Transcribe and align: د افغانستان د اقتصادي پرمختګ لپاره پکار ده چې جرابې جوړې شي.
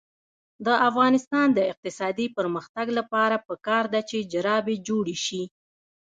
د 0.65 0.67
افغانستان 0.89 1.47
د 1.57 1.59
اقتصادي 1.71 2.27
پرمختګ 2.37 2.87
لپاره 2.99 3.35
پکار 3.47 3.83
ده 3.93 4.01
چې 4.09 4.27
جرابې 4.33 4.75
جوړې 4.87 5.17
شي. 5.25 5.43